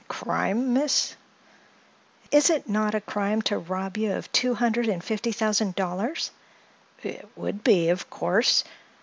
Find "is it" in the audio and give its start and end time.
2.31-2.67